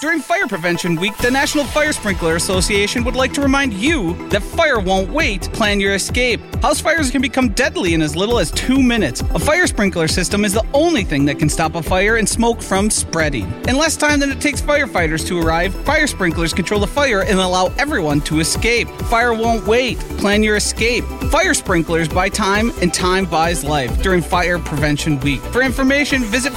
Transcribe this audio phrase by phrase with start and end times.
[0.00, 4.44] During Fire Prevention Week, the National Fire Sprinkler Association would like to remind you that
[4.44, 5.52] fire won't wait.
[5.52, 6.40] Plan your escape.
[6.62, 9.22] House fires can become deadly in as little as two minutes.
[9.34, 12.62] A fire sprinkler system is the only thing that can stop a fire and smoke
[12.62, 13.52] from spreading.
[13.66, 17.40] In less time than it takes firefighters to arrive, fire sprinklers control the fire and
[17.40, 18.88] allow everyone to escape.
[19.10, 19.98] Fire won't wait.
[20.18, 21.02] Plan your escape.
[21.32, 25.40] Fire sprinklers buy time, and time buys life during Fire Prevention Week.
[25.40, 26.52] For information, visit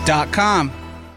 [0.00, 0.72] firesprinklersbuylife.com.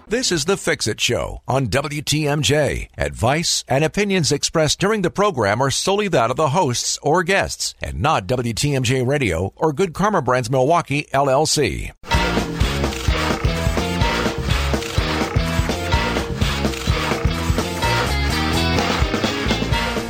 [0.07, 2.89] This is the Fix It Show on WTMJ.
[2.97, 7.73] Advice and opinions expressed during the program are solely that of the hosts or guests
[7.81, 11.91] and not WTMJ Radio or Good Karma Brands Milwaukee, LLC.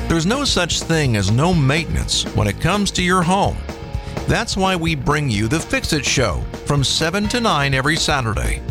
[0.09, 3.57] There's no such thing as no maintenance when it comes to your home.
[4.27, 8.61] That's why we bring you the Fix It Show from 7 to 9 every Saturday.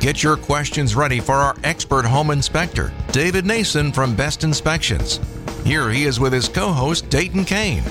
[0.00, 5.18] Get your questions ready for our expert home inspector, David Nason from Best Inspections.
[5.64, 7.82] Here he is with his co host, Dayton Kane.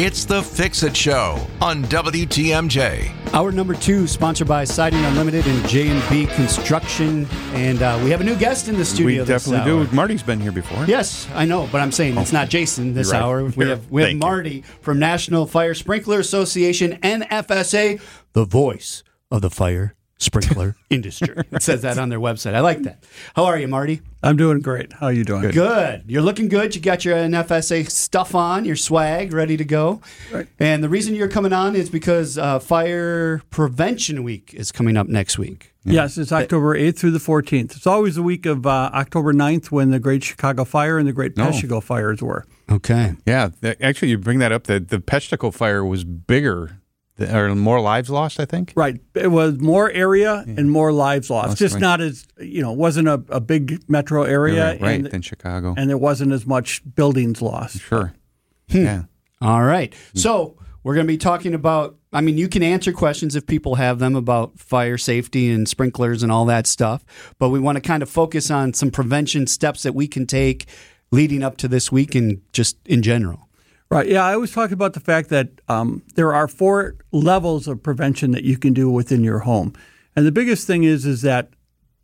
[0.00, 3.34] It's the Fix It Show on WTMJ.
[3.34, 8.10] Hour number two, sponsored by Siding Unlimited and J and B Construction, and uh, we
[8.10, 9.22] have a new guest in the studio.
[9.22, 9.86] We definitely this hour.
[9.86, 9.96] do.
[9.96, 10.84] Marty's been here before.
[10.84, 13.20] Yes, I know, but I'm saying it's not Jason this right.
[13.20, 13.42] hour.
[13.42, 14.28] We have we have Thank you.
[14.28, 18.00] Marty from National Fire Sprinkler Association NFSA,
[18.34, 19.02] the voice
[19.32, 21.34] of the fire sprinkler industry.
[21.52, 22.54] It says that on their website.
[22.54, 23.04] I like that.
[23.34, 24.00] How are you, Marty?
[24.22, 24.92] I'm doing great.
[24.94, 25.50] How are you doing?
[25.50, 26.04] Good.
[26.08, 26.74] You're looking good.
[26.74, 30.00] You got your NFSA stuff on, your swag ready to go.
[30.32, 30.48] Right.
[30.58, 35.06] And the reason you're coming on is because uh, Fire Prevention Week is coming up
[35.06, 35.72] next week.
[35.84, 37.74] Yes, it's October 8th through the 14th.
[37.76, 41.12] It's always the week of uh, October 9th when the Great Chicago Fire and the
[41.14, 41.46] Great No.
[41.46, 42.44] Peshtigo fires were.
[42.70, 43.14] Okay.
[43.24, 43.50] Yeah.
[43.80, 44.64] Actually, you bring that up.
[44.64, 46.72] The, the Peshtigo fire was bigger, th-
[47.20, 48.72] or more lives lost, I think.
[48.76, 49.00] Right.
[49.14, 51.48] It was more area and more lives lost.
[51.48, 51.80] That's Just right.
[51.80, 54.64] not as, you know, it wasn't a, a big metro area.
[54.72, 55.74] right, right, And, than Chicago.
[55.76, 57.80] and there wasn't as much buildings lost.
[57.80, 58.12] sure.
[58.70, 58.76] Hmm.
[58.84, 59.02] Yeah.
[59.40, 59.94] All right.
[60.14, 61.96] So we're going to be talking about.
[62.12, 66.22] I mean, you can answer questions if people have them about fire safety and sprinklers
[66.22, 67.04] and all that stuff.
[67.38, 70.66] But we want to kind of focus on some prevention steps that we can take
[71.10, 73.47] leading up to this week and just in general.
[73.90, 74.06] Right.
[74.06, 74.24] Yeah.
[74.24, 78.44] I always talk about the fact that um, there are four levels of prevention that
[78.44, 79.72] you can do within your home,
[80.14, 81.50] and the biggest thing is is that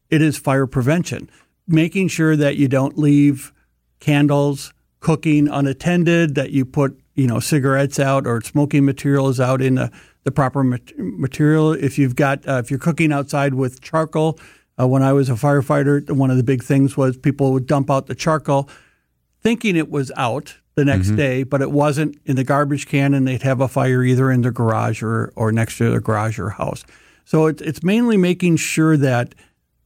[0.09, 1.29] it is fire prevention,
[1.69, 3.53] making sure that you don't leave
[4.01, 9.75] candles cooking unattended, that you put you know cigarettes out or smoking materials out in
[9.75, 11.73] the, the proper mat- material.
[11.73, 14.39] If you've got uh, if you're cooking outside with charcoal.
[14.77, 17.93] Uh, when I was a firefighter, one of the big things was people would dump
[17.93, 18.69] out the charcoal
[19.41, 23.29] thinking it was out the next day, but it wasn't in the garbage can, and
[23.29, 26.51] they'd have a fire either in their garage or, or next to their garage or
[26.51, 26.85] house.
[27.25, 29.35] So it's it's mainly making sure that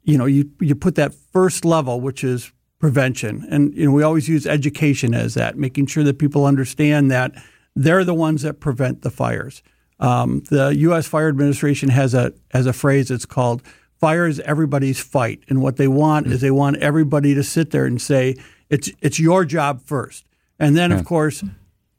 [0.03, 4.03] you know you you put that first level, which is prevention, and you know we
[4.03, 7.32] always use education as that, making sure that people understand that
[7.77, 9.62] they're the ones that prevent the fires.
[10.00, 11.06] Um, the U.S.
[11.06, 13.10] Fire Administration has a has a phrase.
[13.10, 13.62] It's called
[14.00, 17.84] "Fire is everybody's fight," and what they want is they want everybody to sit there
[17.84, 18.37] and say
[18.71, 20.25] it's it's your job first,
[20.59, 21.43] and then of course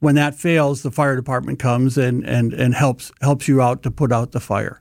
[0.00, 3.90] when that fails, the fire department comes and and and helps helps you out to
[3.90, 4.80] put out the fire.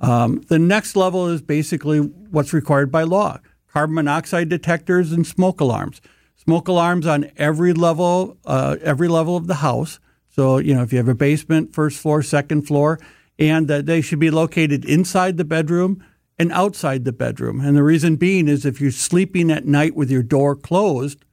[0.00, 3.38] Um, the next level is basically what's required by law:
[3.68, 6.00] carbon monoxide detectors and smoke alarms.
[6.36, 10.00] Smoke alarms on every level, uh, every level of the house.
[10.28, 12.98] So you know if you have a basement, first floor, second floor,
[13.38, 16.02] and that they should be located inside the bedroom
[16.38, 17.60] and outside the bedroom.
[17.60, 21.25] And the reason being is if you're sleeping at night with your door closed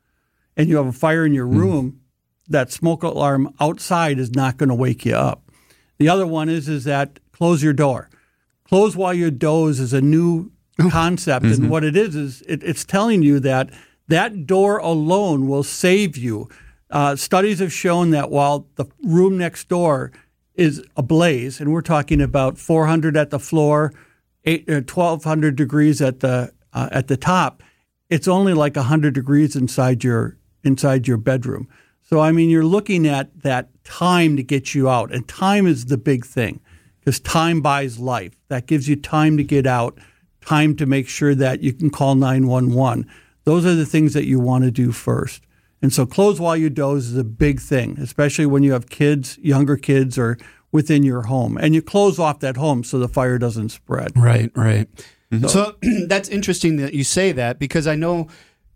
[0.56, 2.02] and you have a fire in your room,
[2.47, 5.50] that smoke alarm outside is not going to wake you up.
[5.97, 8.09] The other one is is that close your door.
[8.68, 10.52] Close while you doze is a new
[10.90, 13.69] concept, and what it is is it, it's telling you that
[14.08, 16.50] that door alone will save you.
[16.90, 20.12] Uh, studies have shown that while the room next door
[20.56, 23.94] is ablaze, and we're talking about 400 at the floor,
[24.46, 27.64] eight, uh, 1200 degrees at the uh, at the top,
[28.09, 31.68] it's only like 100 degrees inside your inside your bedroom.
[32.02, 35.86] So I mean, you're looking at that time to get you out, and time is
[35.86, 36.60] the big thing
[37.00, 38.34] because time buys life.
[38.50, 39.98] That gives you time to get out,
[40.42, 43.10] time to make sure that you can call 911.
[43.46, 45.44] Those are the things that you want to do first.
[45.82, 49.38] And so, close while you doze is a big thing, especially when you have kids,
[49.40, 50.38] younger kids, or
[50.72, 51.58] within your home.
[51.58, 54.12] And you close off that home so the fire doesn't spread.
[54.16, 54.88] Right, right.
[55.32, 55.48] Mm-hmm.
[55.48, 55.76] So
[56.08, 58.28] that's interesting that you say that because I know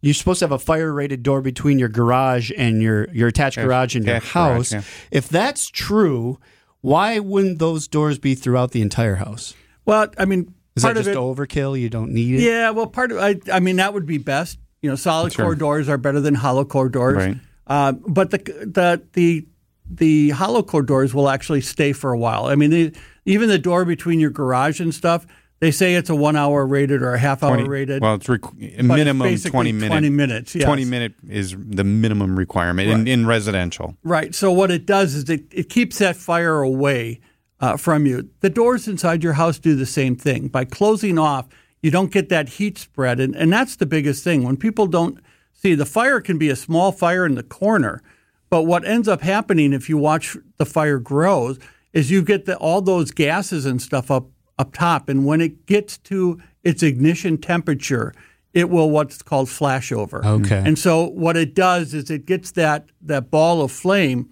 [0.02, 3.58] you're supposed to have a fire rated door between your garage and your, your attached
[3.58, 4.72] garage and your attached garage, house.
[4.74, 4.82] yeah.
[5.12, 6.40] If that's true,
[6.82, 9.54] why wouldn't those doors be throughout the entire house?
[9.86, 11.80] Well, I mean, Is part that of just it- overkill?
[11.80, 12.42] You don't need it.
[12.44, 14.60] Yeah, well, part of I, I mean that would be best.
[14.82, 15.46] You know, solid Sure.
[15.46, 17.16] core doors are better than hollow core doors.
[17.18, 17.38] Right.
[17.66, 19.48] Uh, but the the the
[19.90, 22.46] the hollow core doors will actually stay for a while.
[22.46, 22.92] I mean, they,
[23.26, 25.26] even the door between your garage and stuff,
[25.60, 28.02] they say it's a one hour rated or a half hour 20 rated.
[28.02, 29.92] Well, it's requ- a it's minimum 20 minutes.
[29.92, 30.56] 20 minutes.
[30.56, 30.66] Yes.
[30.66, 33.98] 20 minute is the minimum requirement in, in residential.
[34.04, 34.36] Right.
[34.36, 37.22] So what it does is it, it keeps that fire away
[37.60, 38.30] uh, from you.
[38.42, 40.48] The doors inside your house do the same thing.
[40.48, 41.48] By closing off,
[41.82, 44.44] you don't get that heat spread, and, and that's the biggest thing.
[44.44, 45.20] When people don't
[45.54, 48.02] see the fire can be a small fire in the corner,
[48.50, 51.60] but what ends up happening if you watch the fire grows
[51.94, 54.28] is you get the, all those gases and stuff up
[54.60, 58.14] up top, and when it gets to its ignition temperature,
[58.54, 60.26] it will what's called flashover.
[60.26, 60.64] Okay.
[60.66, 64.30] And so what it does is it gets that that ball of flame,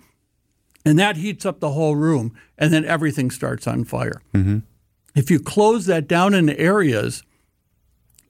[0.84, 4.22] and that heats up the whole room, and then everything starts on fire.
[4.34, 4.60] Mm-hmm.
[5.16, 7.24] If you close that down in areas,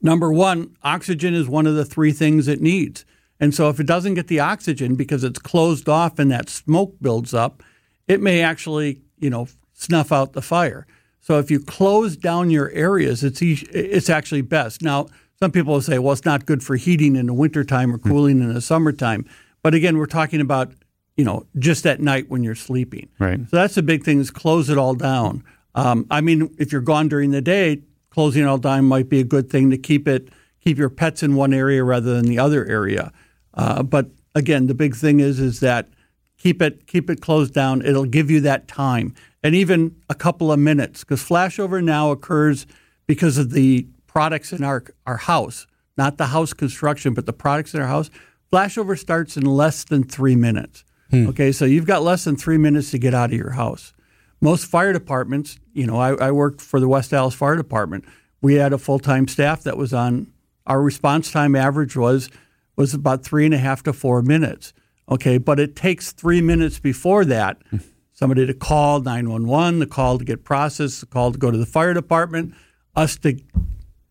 [0.01, 3.05] number one, oxygen is one of the three things it needs.
[3.39, 6.95] And so if it doesn't get the oxygen because it's closed off and that smoke
[7.01, 7.63] builds up,
[8.07, 10.87] it may actually, you know, snuff out the fire.
[11.25, 14.83] So if you close down your areas, it's it's actually best.
[14.83, 15.07] Now,
[15.39, 18.41] some people will say, well, it's not good for heating in the wintertime or cooling
[18.41, 19.25] in the summertime.
[19.63, 20.71] But again, we're talking about,
[21.17, 23.09] you know, just at night when you're sleeping.
[23.17, 23.39] Right.
[23.49, 25.43] So that's the big thing is close it all down.
[25.73, 27.81] Um, I mean, if you're gone during the day,
[28.11, 30.29] closing it all down might be a good thing to keep it
[30.63, 33.11] keep your pets in one area rather than the other area.
[33.55, 35.89] Uh, but again, the big thing is is that
[36.37, 37.83] keep it keep it closed down.
[37.83, 42.65] It'll give you that time and even a couple of minutes because flashover now occurs
[43.05, 47.75] because of the products in our our house, not the house construction, but the products
[47.75, 48.09] in our house.
[48.51, 50.83] Flashover starts in less than three minutes.
[51.11, 51.27] Hmm.
[51.27, 53.93] Okay, so you've got less than three minutes to get out of your house.
[54.41, 58.03] Most fire departments, you know, I, I worked for the West Allis Fire Department.
[58.41, 60.33] We had a full time staff that was on.
[60.65, 62.31] Our response time average was
[62.77, 64.73] was about three and a half to four minutes.
[65.07, 67.77] Okay, but it takes three minutes before that hmm.
[68.15, 71.65] Somebody to call 911, the call to get processed, the call to go to the
[71.65, 72.53] fire department,
[72.95, 73.39] us to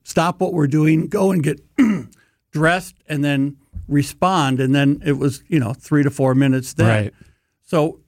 [0.04, 1.60] stop what we're doing, go and get
[2.52, 3.56] dressed, and then
[3.88, 4.60] respond.
[4.60, 6.86] And then it was, you know, three to four minutes then.
[7.04, 7.14] Right.
[7.62, 8.00] So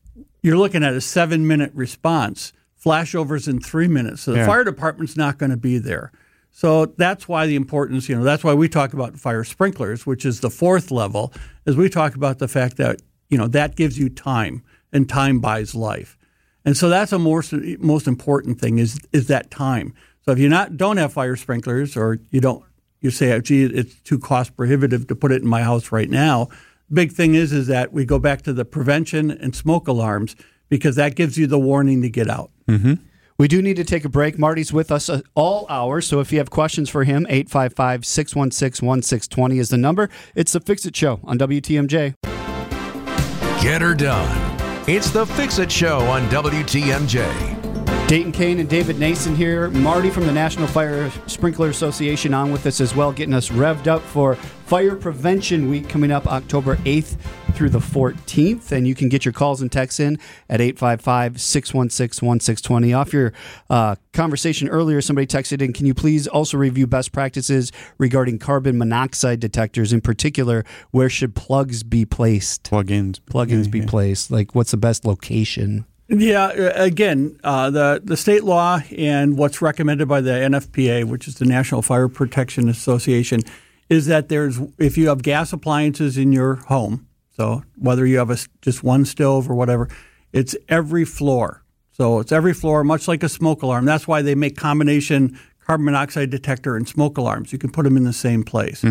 [0.42, 2.52] you're looking at a seven minute response,
[2.82, 4.22] flashovers in three minutes.
[4.22, 4.46] So the Yeah.
[4.46, 6.12] fire department's not going to be there.
[6.50, 10.24] So that's why the importance, you know, that's why we talk about fire sprinklers, which
[10.24, 11.32] is the fourth level,
[11.66, 15.40] is we talk about the fact that, you know, that gives you time and time
[15.40, 16.16] buys life.
[16.64, 19.94] And so that's a most most important thing is is that time.
[20.24, 22.64] So if you not don't have fire sprinklers or you don't
[23.00, 26.10] you say, oh, gee, it's too cost prohibitive to put it in my house right
[26.10, 26.48] now.
[26.92, 30.34] Big thing is is that we go back to the prevention and smoke alarms
[30.68, 32.50] because that gives you the warning to get out.
[33.38, 34.38] We do need to take a break.
[34.38, 38.86] Marty's with us uh, all hours, so if you have questions for him, 855 616
[38.86, 40.08] 1620 is the number.
[40.34, 42.14] It's the Fix It Show on WTMJ.
[43.62, 44.45] Get her done.
[44.88, 48.06] It's the Fix It Show on WTMJ.
[48.06, 49.68] Dayton Kane and David Nason here.
[49.70, 53.88] Marty from the National Fire Sprinkler Association on with us as well, getting us revved
[53.88, 57.16] up for Fire Prevention Week coming up October 8th
[57.54, 58.72] through the 14th.
[58.72, 60.18] And you can get your calls and texts in
[60.50, 62.92] at 855 616 1620.
[62.92, 63.32] Off your
[63.70, 68.76] uh, conversation earlier, somebody texted in Can you please also review best practices regarding carbon
[68.76, 69.92] monoxide detectors?
[69.92, 72.64] In particular, where should plugs be placed?
[72.64, 73.20] Plugins.
[73.20, 74.32] Plugins be placed?
[74.32, 75.86] Like, what's the best location?
[76.08, 81.26] Yeah, uh, again, uh, the the state law and what's recommended by the NFPA, which
[81.26, 83.40] is the National Fire Protection Association,
[83.88, 88.30] is that there's if you have gas appliances in your home, so whether you have
[88.30, 89.88] a, just one stove or whatever,
[90.32, 91.62] it's every floor.
[91.92, 93.84] So it's every floor, much like a smoke alarm.
[93.86, 97.52] That's why they make combination carbon monoxide detector and smoke alarms.
[97.52, 98.84] You can put them in the same place,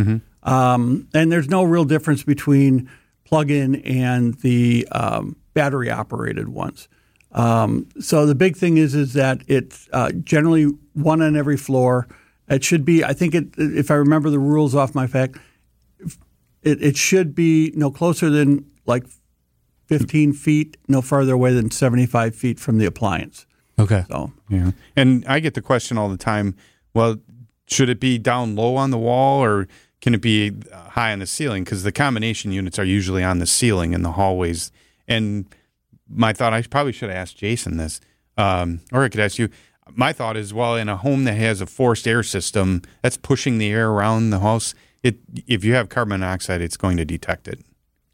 [0.44, 2.90] um, and there's no real difference between
[3.26, 6.88] plug-in and the um, battery operated ones.
[7.32, 12.08] Um, so the big thing is is that it's uh, generally one on every floor.
[12.48, 13.04] It should be.
[13.04, 13.48] I think it.
[13.58, 15.38] If I remember the rules off my fact,
[16.62, 19.06] it, it should be no closer than like
[19.88, 23.46] 15 feet, no farther away than 75 feet from the appliance.
[23.78, 24.06] Okay.
[24.10, 24.72] So Yeah.
[24.96, 26.56] And I get the question all the time
[26.94, 27.18] well,
[27.68, 29.68] should it be down low on the wall or
[30.02, 31.64] can it be uh, high on the ceiling?
[31.64, 34.72] Because the combination units are usually on the ceiling in the hallways.
[35.08, 35.46] And
[36.08, 38.00] my thought, I probably should have asked Jason this,
[38.38, 39.50] um, or I could ask you.
[39.94, 43.60] My thought is, well, in a home that has a forced air system that's pushing
[43.60, 44.74] the air around the house,
[45.04, 47.60] it if you have carbon monoxide, it's going to detect it.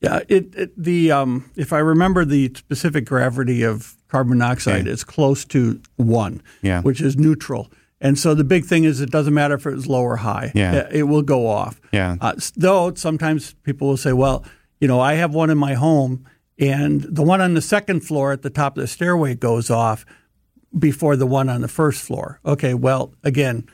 [0.01, 4.91] Yeah, it, it the um, if I remember the specific gravity of carbon monoxide, Yeah.
[4.93, 6.81] it's close to one, Yeah.
[6.81, 7.71] which is neutral.
[8.01, 10.51] And so the big thing is it doesn't matter if it's low or high.
[10.55, 10.73] Yeah.
[10.73, 11.79] It, it will go off.
[11.93, 12.17] Yeah.
[12.19, 14.43] Uh, though sometimes people will say, well,
[14.81, 16.25] you know, I have one in my home
[16.59, 20.03] and the one on the second floor at the top of the stairway goes off
[20.77, 22.39] before the one on the first floor.
[22.45, 23.67] Okay, well, again,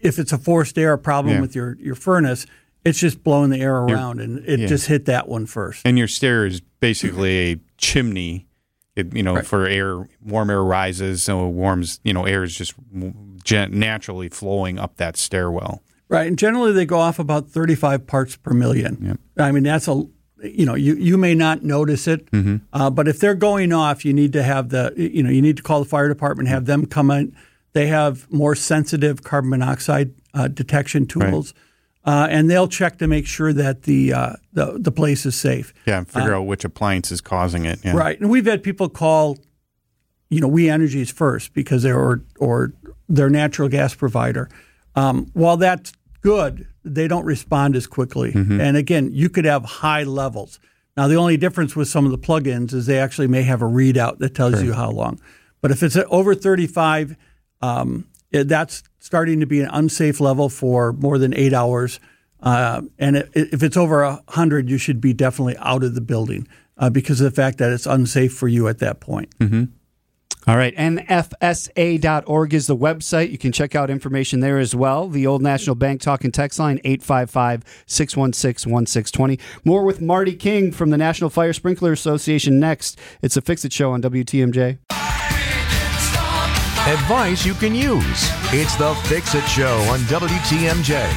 [0.00, 1.40] if it's a forced air problem Yeah.
[1.40, 2.46] with your, your furnace,
[2.84, 4.66] it's just blowing the air around and it yeah.
[4.66, 5.82] just hit that one first.
[5.86, 8.46] And your stair is basically a chimney.
[8.94, 11.98] It, you know, for air, warm air rises, so it warms.
[12.04, 12.74] You know, air is just
[13.50, 15.82] naturally flowing up that stairwell.
[16.08, 19.18] Right, and generally they go off about 35 parts per million.
[19.36, 20.04] I mean, that's a
[20.44, 22.28] you know you you may not notice it,
[22.72, 25.56] uh, but if they're going off, you need to have the you know you need
[25.56, 27.34] to call the fire department, have them come in.
[27.72, 31.54] They have more sensitive carbon monoxide uh, detection tools,
[32.04, 35.72] uh, and they'll check to make sure that the uh, the the place is safe.
[35.86, 37.80] Yeah, and figure out which appliance is causing it.
[37.84, 37.96] Yeah.
[37.96, 39.38] Right, and we've had people call,
[40.28, 42.72] you know, We Energies first because they're or, or
[43.08, 44.48] their natural gas provider.
[44.96, 48.32] Um, while that's good, they don't respond as quickly.
[48.60, 50.60] And again, you could have high levels.
[50.96, 53.66] Now, the only difference with some of the plugins is they actually may have a
[53.66, 55.20] readout that tells you how long.
[55.60, 57.16] But if it's over 35,
[57.62, 62.00] um, it, that's starting to be an unsafe level for more than eight hours.
[62.40, 66.46] Uh, and it, if it's over 100, you should be definitely out of the building
[66.76, 69.32] uh, because of the fact that it's unsafe for you at that point.
[70.46, 73.30] All right, nfsa.org is the website.
[73.30, 75.08] You can check out information there as well.
[75.08, 79.40] The Old National Bank talking text line 855-616-1620.
[79.64, 82.98] More with Marty King from the National Fire Sprinkler Association next.
[83.22, 84.80] It's a Fix It show on WTMJ.
[86.86, 88.28] Advice you can use.
[88.52, 91.10] It's the Fix It Show on WTMJ.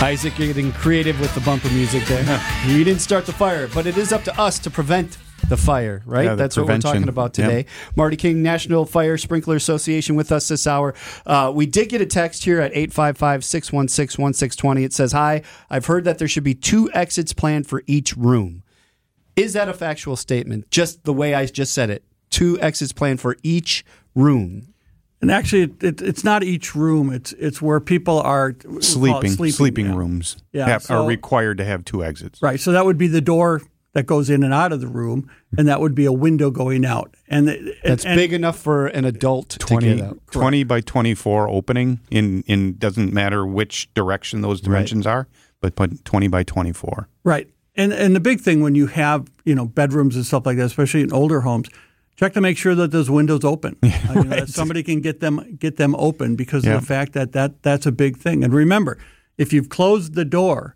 [0.00, 2.40] Isaac, you're getting creative with the bumper music there.
[2.66, 6.02] you didn't start the fire, but it is up to us to prevent the fire,
[6.06, 6.24] right?
[6.24, 7.48] Yeah, the That's what we're talking about Yep.
[7.48, 7.66] today.
[7.94, 10.94] Marty King, National Fire Sprinkler Association, with us this hour.
[11.24, 14.84] Uh, we did get a text here at 855 616 1620.
[14.84, 18.62] It says, Hi, I've heard that there should be two exits planned for each room.
[19.36, 20.70] Is that a factual statement?
[20.70, 22.02] Just the way I just said it.
[22.30, 23.84] Two exits planned for each
[24.14, 24.72] room.
[25.20, 27.10] And actually, it, it, it's not each room.
[27.12, 29.94] It's it's where people are we call it Sleeping, sleeping, yeah.
[29.96, 32.42] rooms Yeah, have- so- are required to have two exits.
[32.42, 32.60] Right.
[32.60, 33.62] So that would be the door
[33.96, 35.26] that goes in and out of the room,
[35.56, 37.14] and that would be a window going out.
[37.28, 40.18] And it- That's and- big enough for an adult to 20, get out.
[40.32, 45.28] 20 by 24 opening in, in doesn't matter which direction those dimensions are,
[45.62, 47.08] but put 20 by 24.
[47.24, 47.48] Right.
[47.74, 50.64] And and the big thing when you have you know bedrooms and stuff like that,
[50.66, 51.68] especially in older homes,
[52.16, 53.76] check to make sure that those windows open.
[53.84, 53.88] Uh,
[54.20, 56.74] you know, that somebody can get them get them open because Yeah.
[56.74, 58.44] of the fact that, that that's a big thing.
[58.44, 58.98] And remember,
[59.38, 60.75] if you've closed the door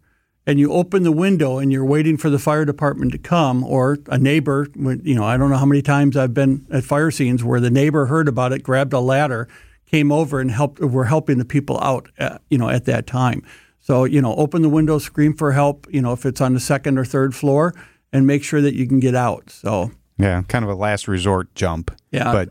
[0.51, 3.99] and you open the window and you're waiting for the fire department to come or
[4.09, 7.45] a neighbor, you know, I don't know how many times I've been at fire scenes
[7.45, 9.47] where the neighbor heard about it, grabbed a ladder,
[9.87, 10.81] came over and helped.
[10.81, 13.45] Were helping the people out, at, you know, at that time.
[13.79, 16.59] So, you know, open the window, scream for help, you know, if it's on the
[16.59, 17.73] second or third floor,
[18.13, 19.51] and make sure that you can get out.
[19.51, 21.93] So, Yeah, kind of a last resort jump.
[22.11, 22.33] Yeah.
[22.33, 22.49] But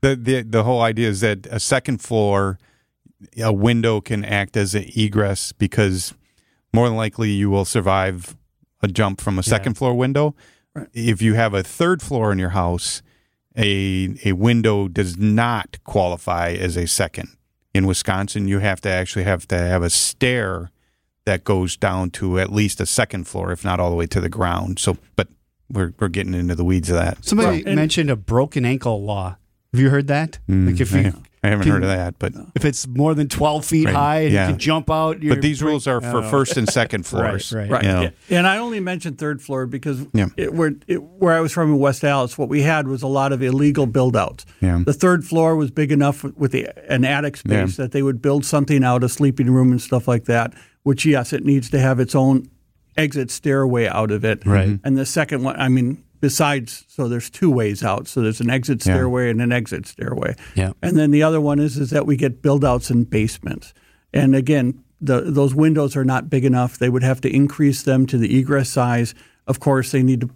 [0.00, 2.58] the, the, the whole idea is that a second floor,
[3.38, 6.14] a window can act as an egress because
[6.74, 8.36] more than likely you will survive
[8.82, 10.34] a jump from a second floor window.
[10.92, 13.00] If you have a third floor in your house,
[13.56, 17.28] a a window does not qualify as a second.
[17.72, 20.70] In Wisconsin, you have to actually have to have a stair
[21.24, 24.20] that goes down to at least a second floor, if not all the way to
[24.20, 24.78] the ground.
[24.78, 25.28] So, but
[25.70, 27.24] we're we're getting into the weeds of that.
[27.24, 29.36] Somebody Right, mentioned a broken ankle law.
[29.72, 30.38] Have you heard that?
[30.48, 33.14] like mm, if I, you I haven't can- heard of that, but if it's more
[33.14, 34.46] than twelve feet Right, high, and yeah.
[34.46, 35.22] you can jump out.
[35.22, 36.28] you're but these break- rules are for know.
[36.30, 37.52] first and second floors.
[37.52, 37.70] right.
[37.70, 37.82] Right.
[37.82, 38.02] You know.
[38.28, 38.38] Yeah.
[38.38, 40.26] And I only mentioned third floor because Yeah.
[40.36, 43.06] it, where, it, where I was from in West Allis, what we had was a
[43.08, 44.46] lot of illegal build outs.
[44.60, 44.82] Yeah.
[44.84, 47.84] The third floor was big enough with, with the, an attic space Yeah.
[47.84, 51.32] that they would build something out, a sleeping room and stuff like that, which, yes,
[51.32, 52.48] it needs to have its own
[52.96, 54.46] exit stairway out of it.
[54.46, 54.78] Right.
[54.84, 58.08] And the second one, I mean, besides, so there's two ways out.
[58.08, 60.34] So there's an exit stairway and an exit stairway.
[60.54, 60.72] Yeah.
[60.80, 63.74] And then the other one is is that we get build outs in basements.
[64.14, 66.78] And again, the, those windows are not big enough.
[66.78, 69.14] They would have to increase them to the egress size.
[69.46, 70.30] Of course, they need to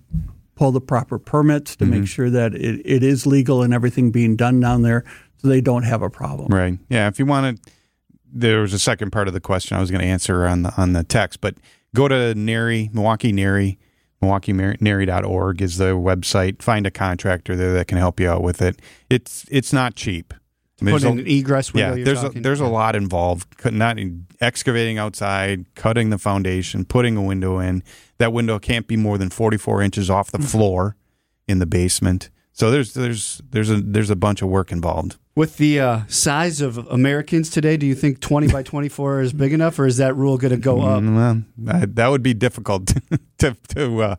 [0.56, 2.04] pull the proper permits to make mm-hmm.
[2.04, 5.04] sure that it, it is legal and everything being done down there
[5.38, 6.48] so they don't have a problem.
[6.48, 6.78] Right.
[6.90, 7.08] Yeah.
[7.08, 7.72] If you want to,
[8.30, 10.74] there was a second part of the question I was going to answer on the
[10.76, 11.54] on the text, but
[11.94, 13.78] go to NARI, Milwaukee NARI,
[14.22, 16.62] MilwaukeeNARI.org is the website.
[16.62, 18.80] Find a contractor there that can help you out with it.
[19.10, 20.34] It's it's not cheap.
[20.80, 21.94] I mean, Put there's in a- an egress window.
[21.96, 22.42] yeah, there's a, talking.
[22.42, 23.48] there's a lot involved.
[23.72, 23.98] Not
[24.40, 27.82] excavating outside, cutting the foundation, putting a window in.
[28.18, 30.42] That window can't be more than 44 inches off Mm-hmm.
[30.42, 30.96] the floor
[31.48, 32.30] in the basement.
[32.52, 35.16] So there's there's there's a there's a bunch of work involved.
[35.38, 39.52] With the uh, size of Americans today, do you think 20 by 24 is big
[39.52, 41.00] enough, or is that rule going to go up?
[41.00, 42.92] Mm, well, that, that would be difficult
[43.38, 44.16] to to uh,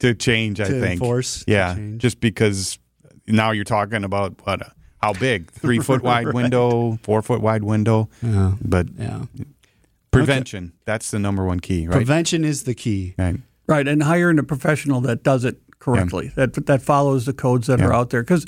[0.00, 0.60] to change.
[0.60, 0.84] I think.
[1.00, 2.02] enforce, to Yeah, change.
[2.02, 2.80] just because
[3.28, 4.62] now you're talking about what?
[4.62, 4.70] uh,
[5.00, 5.50] How big?
[5.52, 8.08] Three foot wide window, four foot wide window.
[8.20, 8.54] Yeah.
[8.60, 9.26] But Yeah.
[10.10, 11.94] prevention, that's the number one key, right?
[11.94, 13.14] Prevention is the key.
[13.16, 13.36] right.
[13.68, 17.80] Right, and hiring a professional that does it correctly, that that follows the codes that
[17.80, 18.22] are out there.
[18.24, 18.44] Because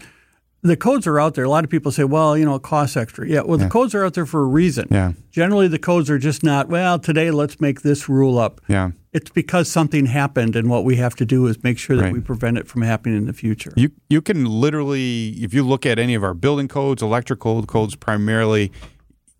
[0.62, 1.44] the codes are out there.
[1.44, 3.94] A lot of people say, "Well, you know, it costs extra." Yeah, well, the codes
[3.94, 4.88] are out there for a reason.
[4.90, 5.12] Yeah.
[5.30, 6.68] Generally, the codes are just not.
[6.68, 8.60] Well, today let's make this rule up.
[8.68, 8.90] Yeah.
[9.12, 12.12] It's because something happened, and what we have to do is make sure that Right.
[12.12, 13.72] we prevent it from happening in the future.
[13.76, 17.94] You you can literally, if you look at any of our building codes, electrical codes
[17.96, 18.72] primarily,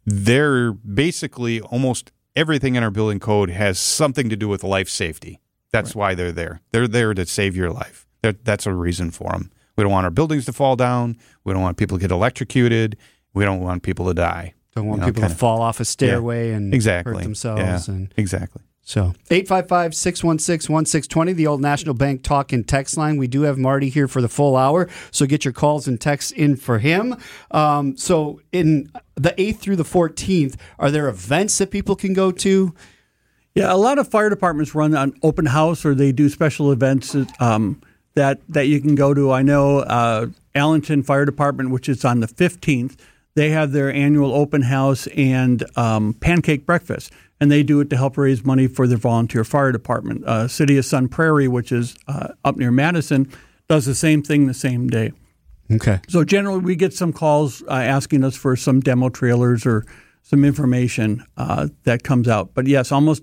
[0.07, 5.41] they're basically almost everything in our building code has something to do with life safety.
[5.73, 6.61] That's why they're there.
[6.73, 8.07] They're there to save your life.
[8.23, 9.51] That's a reason for them.
[9.79, 11.17] We don't want our buildings to fall down.
[11.45, 12.97] We don't want people to get electrocuted.
[13.33, 14.55] We don't want people to die.
[14.75, 17.15] Don't want You know, people kinda- to fall off a stairway and Exactly.
[17.15, 17.87] hurt themselves.
[17.89, 18.63] Yeah, And exactly.
[18.83, 23.19] so 855 616 1620, the old National Bank talk and text line.
[23.19, 24.89] We do have Marty here for the full hour.
[25.13, 27.15] So get your calls and texts in for him.
[27.53, 32.33] Um, so in the 8th through the 14th, are there events that people can go
[32.33, 32.75] to?
[33.55, 37.15] Yeah, a lot of fire departments run an open house or they do special events
[37.39, 37.81] um,
[38.19, 39.31] that that you can go to.
[39.31, 42.97] I know uh, Allenton Fire Department, which is on the fifteenth,
[43.35, 47.97] they have their annual open house and um, pancake breakfast, and they do it to
[47.97, 50.25] help raise money for their volunteer fire department.
[50.27, 53.31] Uh, City of Sun Prairie, which is uh, up near Madison,
[53.69, 55.13] does the same thing the same day.
[55.71, 56.01] Okay.
[56.09, 59.85] So generally, we get some calls uh, asking us for some demo trailers or
[60.23, 62.55] some information uh, that comes out.
[62.55, 63.23] But yes, almost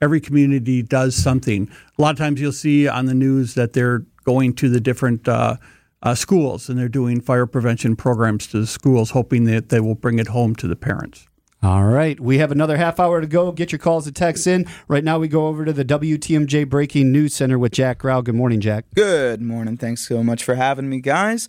[0.00, 1.70] every community does something.
[1.98, 5.28] A lot of times, you'll see on the news that they're going to the different
[5.28, 5.56] uh,
[6.02, 9.94] uh, schools and they're doing fire prevention programs to the schools, hoping that they will
[9.94, 11.26] bring it home to the parents.
[11.62, 12.20] All right.
[12.20, 13.50] We have another half hour to go.
[13.50, 14.66] Get your calls and texts in.
[14.86, 18.20] Right now, we go over to the WTMJ Breaking News Center with Jack Grau.
[18.20, 18.84] Good morning, Jack.
[18.94, 19.78] Good morning.
[19.78, 21.48] Thanks so much for having me, guys.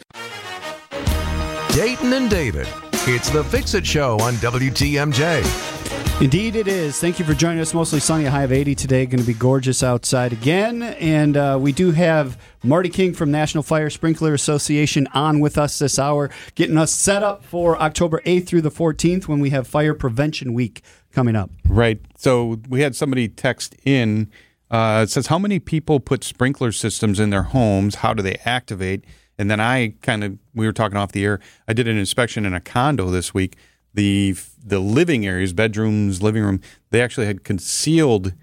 [1.71, 2.69] Dayton and David.
[3.07, 5.74] It's the Fix It Show on WTMJ.
[6.21, 6.97] Indeed, it is.
[6.97, 7.73] Thank you for joining us.
[7.73, 9.05] Mostly sunny, high of 80 today.
[9.05, 10.81] Going to be gorgeous outside again.
[10.81, 15.77] And uh, we do have Marty King from National Fire Sprinkler Association on with us
[15.77, 19.67] this hour, getting us set up for October 8th through the 14th when we have
[19.67, 21.51] Fire Prevention Week coming up.
[21.67, 21.99] Right.
[22.17, 24.31] So we had somebody text in.
[24.71, 27.95] Uh, it says, How many people put sprinkler systems in their homes?
[27.95, 29.03] How do they activate?
[29.37, 31.41] And then I kind of, we were talking off the air.
[31.67, 33.57] I did an inspection in a condo this week.
[33.95, 38.33] The the living areas, bedrooms, living room, they actually had concealed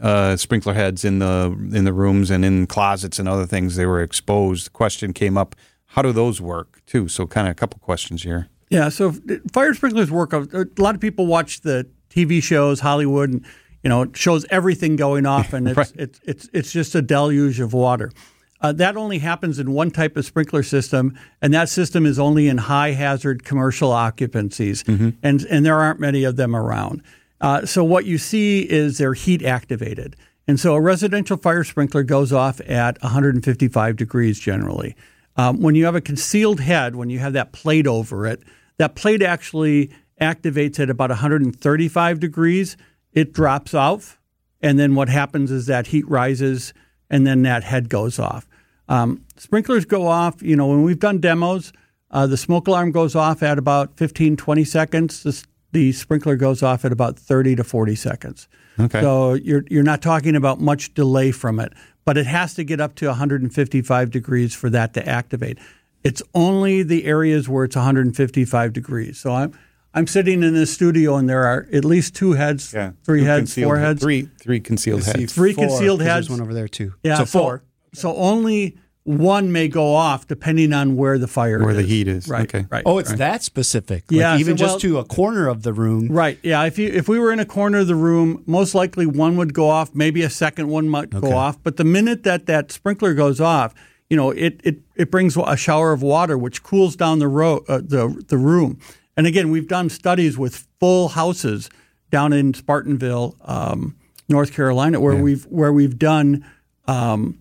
[0.00, 3.76] uh, sprinkler heads in the in the rooms and in closets and other things.
[3.76, 4.66] They were exposed.
[4.66, 5.54] The question came up:
[5.86, 7.08] How do those work too?
[7.08, 8.48] So, kind of a couple questions here.
[8.70, 9.12] Yeah, so
[9.52, 10.32] fire sprinklers work.
[10.32, 13.44] A lot of people watch the TV shows, Hollywood, and
[13.82, 15.92] you know it shows everything going off, and it's Right.
[15.96, 18.10] it's, it's it's just a deluge of water.
[18.62, 22.46] Uh, that only happens in one type of sprinkler system, and that system is only
[22.48, 24.84] in high hazard commercial occupancies,
[25.22, 27.02] and and there aren't many of them around.
[27.40, 30.14] Uh, so what you see is they're heat activated,
[30.46, 34.94] and so a residential fire sprinkler goes off at 155 degrees generally.
[35.36, 38.42] Um, when you have a concealed head, when you have that plate over it,
[38.76, 42.76] that plate actually activates at about 135 degrees.
[43.12, 44.20] It drops off,
[44.60, 46.72] and then what happens is that heat rises,
[47.10, 48.46] and then that head goes off.
[48.92, 51.72] Um, sprinklers go off, you know, when we've done demos,
[52.10, 55.22] uh, the smoke alarm goes off at about 15, 20 seconds.
[55.22, 58.48] The, the sprinkler goes off at about 30 to 40 seconds.
[58.78, 59.00] Okay.
[59.00, 61.72] So you're, you're not talking about much delay from it,
[62.04, 65.58] but it has to get up to 155 degrees for that to activate.
[66.04, 69.18] It's only the areas where it's 155 degrees.
[69.18, 69.58] So I'm,
[69.94, 72.72] I'm sitting in this studio and there are at least two heads,
[73.04, 74.02] three Two heads, concealed four heads.
[74.02, 75.32] Three three concealed heads.
[75.32, 76.28] Three four, concealed 'cause heads.
[76.28, 76.92] There's one over there, too.
[77.02, 77.62] Yeah, so four.
[77.94, 82.28] So, only one may go off depending on where the fire Where the heat is.
[82.28, 82.42] Right.
[82.44, 82.66] Okay.
[82.70, 82.82] Right.
[82.86, 84.04] Oh, it's that specific.
[84.10, 86.08] Like Yeah, even so, just well- to a corner of the room.
[86.08, 86.38] Right.
[86.42, 86.62] Yeah.
[86.64, 89.54] If you if we were in a corner of the room, most likely one would
[89.54, 89.92] go off.
[89.94, 91.20] Maybe a second one might Okay.
[91.20, 91.60] go off.
[91.62, 93.74] But the minute that that sprinkler goes off,
[94.08, 97.64] you know, it it, it brings a shower of water, which cools down the ro-
[97.68, 98.78] uh, the the room.
[99.16, 101.68] And again, we've done studies with full houses
[102.10, 103.96] down in Spartanville, um,
[104.28, 106.44] North Carolina, where we've where we've done
[106.86, 107.38] um,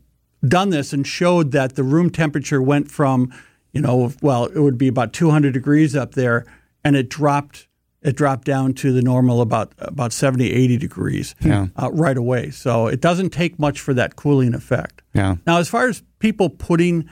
[0.47, 3.32] done this and showed that the room temperature went from,
[3.71, 6.45] you know, well, it would be about 200 degrees up there,
[6.84, 7.67] and it dropped
[8.04, 11.67] it dropped down to the normal about about 70, 80 degrees Yeah.
[11.75, 12.49] uh, right away.
[12.49, 15.04] So it doesn't take much for that cooling effect.
[15.13, 15.36] Yeah.
[15.45, 17.08] Now, as far as people putting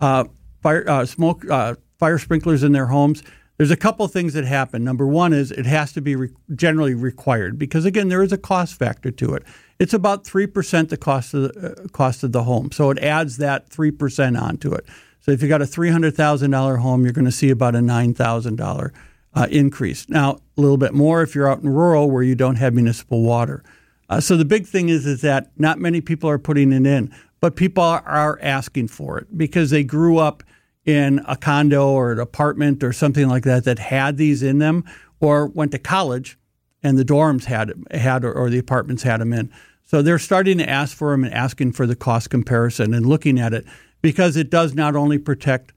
[0.00, 0.24] uh,
[0.62, 3.22] fire uh, smoke uh, fire sprinklers in their homes,
[3.58, 4.82] there's a couple things that happen.
[4.82, 8.38] Number one is it has to be re- generally required because again there is a
[8.38, 9.42] cost factor to it.
[9.80, 12.98] It's about three percent the cost of the uh, cost of the home, so it
[12.98, 14.84] adds that three percent onto it.
[15.20, 17.74] So if you got a three hundred thousand dollar home, you're going to see about
[17.74, 18.92] a nine thousand dollar
[19.34, 20.06] uh, increase.
[20.08, 23.22] Now a little bit more if you're out in rural where you don't have municipal
[23.22, 23.64] water.
[24.10, 27.14] Uh, so the big thing is is that not many people are putting it in,
[27.40, 30.42] but people are, are asking for it because they grew up
[30.84, 34.84] in a condo or an apartment or something like that that had these in them,
[35.20, 36.36] or went to college
[36.82, 39.50] and the dorms had had or, or the apartments had them in.
[39.90, 43.40] So they're starting to ask for them and asking for the cost comparison and looking
[43.40, 43.66] at it
[44.02, 45.72] because it does not only protect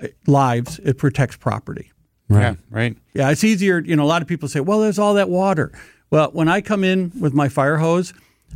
[0.00, 1.90] uh, lives, it protects property.
[2.28, 2.42] Right.
[2.42, 2.96] Yeah, right.
[3.12, 3.80] Yeah, it's easier.
[3.80, 5.72] You know, a lot of people say, well, there's all that water.
[6.10, 8.14] Well, when I come in with my fire hose,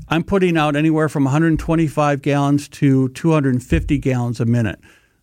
[0.09, 4.79] I'm putting out anywhere from 125 gallons to 250 gallons a minute.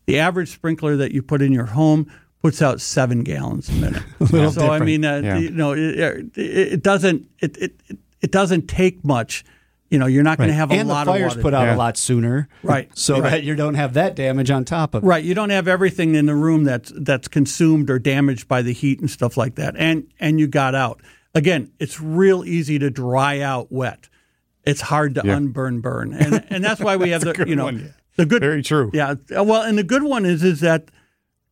[0.05, 4.03] The average sprinkler that you put in your home puts out seven gallons a minute.
[4.19, 4.69] so different.
[4.69, 5.37] I mean, uh, Yeah.
[5.37, 6.37] you know, it, it,
[6.73, 7.81] it doesn't it, it
[8.19, 9.45] it doesn't take much.
[9.89, 11.41] You know, you're not going to have a and lot the fires of water.
[11.43, 11.75] put out Yeah.
[11.75, 12.89] a lot sooner, Right.
[12.95, 13.29] So Right.
[13.31, 15.07] that you don't have that damage on top of it.
[15.07, 18.73] Right, you don't have everything in the room that's that's consumed or damaged by the
[18.73, 21.01] heat and stuff like that, and and you got out.
[21.33, 24.09] Again, it's real easy to dry out wet.
[24.65, 25.37] It's hard to Yeah.
[25.37, 27.93] unburn burn, and and that's why we have the you know one.
[28.17, 28.91] the good Very true.
[28.93, 29.13] yeah.
[29.31, 30.89] Well, and the good one is is that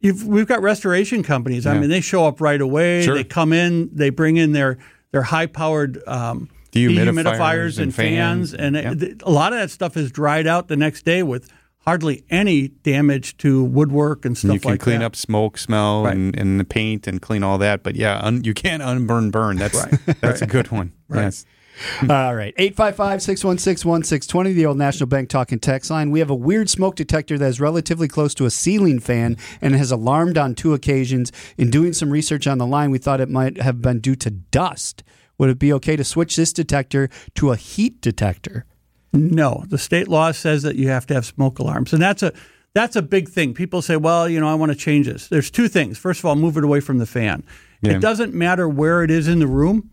[0.02, 1.65] you've, we've got restoration companies.
[1.65, 1.80] I Yeah.
[1.80, 3.04] mean, they show up right away.
[3.04, 3.15] Sure.
[3.15, 4.78] They come in, they bring in their
[5.13, 8.94] their high powered um, Dehumidifiers and, and fans, and yeah.
[9.24, 13.38] a lot of that stuff is dried out the next day with hardly any damage
[13.38, 15.06] to woodwork and stuff And you can like clean that.
[15.06, 16.16] up smoke, smell, Right.
[16.16, 17.84] and, and the paint and clean all that.
[17.84, 19.58] But yeah, un, you can't unburn burn.
[19.58, 19.86] That's
[20.22, 20.94] that's a good one.
[21.14, 21.46] Yes.
[22.04, 22.54] All right.
[22.58, 26.10] 855 616 1620, the old National Bank talking text line.
[26.10, 29.76] We have a weird smoke detector that is relatively close to a ceiling fan and
[29.76, 31.34] has alarmed on two occasions.
[31.58, 34.30] In doing some research on the line, we thought it might have been due to
[34.30, 35.04] dust.
[35.38, 38.65] Would it be okay to switch this detector to a heat detector?
[39.13, 42.34] No, the state law says that you have to have smoke alarms, and that's a
[42.74, 43.54] that's a big thing.
[43.54, 45.98] People say, "Well, you know, I want to change this." There's two things.
[45.98, 47.43] First of all, move it away from the fan.
[47.82, 47.93] Yeah.
[47.93, 49.89] It doesn't matter where it is in the room;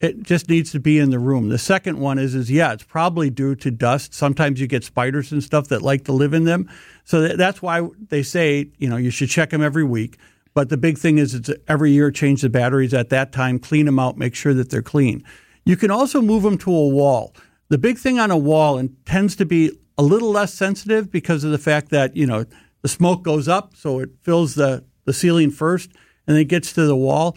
[0.00, 1.48] it just needs to be in the room.
[1.48, 4.12] The second one is, is yeah, it's probably due to dust.
[4.12, 6.68] Sometimes you get spiders and stuff that like to live in them,
[7.04, 10.18] so that's why they say you know you should check them every week.
[10.54, 13.86] But the big thing is, it's every year change the batteries at that time, clean
[13.86, 15.24] them out, make sure that they're clean.
[15.64, 17.34] You can also move them to a wall.
[17.68, 21.44] The big thing on a wall and tends to be a little less sensitive because
[21.44, 22.44] of the fact that you know
[22.82, 25.90] the smoke goes up, so it fills the the ceiling first,
[26.26, 27.36] and then it gets to the wall.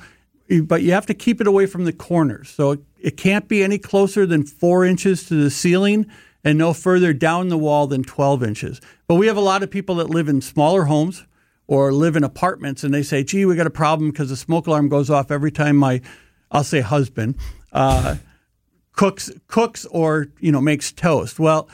[0.64, 3.64] But you have to keep it away from the corners, so it, it can't be
[3.64, 6.06] any closer than four inches to the ceiling,
[6.44, 8.82] and no further down the wall than 12 inches.
[9.08, 11.26] But we have a lot of people that live in smaller homes
[11.68, 14.68] or live in apartments, and they say, "Gee, we got a problem because the smoke
[14.68, 16.02] alarm goes off every time my,
[16.52, 17.36] I'll say husband,
[17.74, 18.16] uh,
[18.94, 21.70] cooks cooks or you know makes toast." Well,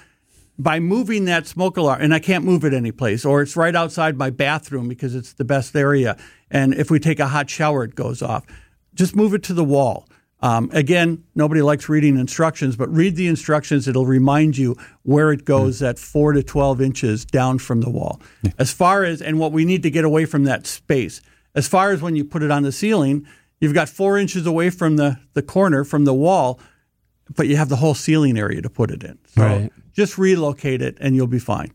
[0.57, 4.17] by moving that smoke alarm, and I can't move it anyplace, or it's right outside
[4.17, 6.17] my bathroom because it's the best area,
[6.49, 8.45] and if we take a hot shower, it goes off.
[8.93, 10.07] Just move it to the wall.
[10.43, 13.87] Um, again, nobody likes reading instructions, but read the instructions.
[13.87, 18.19] It'll remind you where it goes at four to 12 inches down from the wall.
[18.59, 21.21] As far as, and what we need to get away from that space,
[21.55, 23.25] as far as when you put it on the ceiling,
[23.61, 26.59] you've got four inches away from the, the corner, from the wall,
[27.37, 29.17] but you have the whole ceiling area to put it in.
[29.27, 29.71] So Right.
[29.93, 31.71] just relocate it and you'll be fine.